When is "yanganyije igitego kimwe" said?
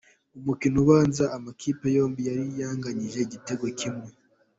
2.59-4.09